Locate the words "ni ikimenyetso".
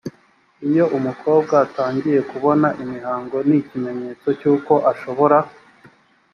3.47-4.27